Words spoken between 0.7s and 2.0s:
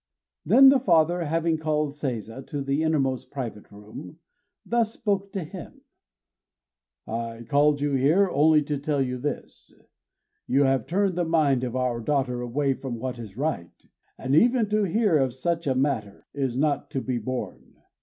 father, having called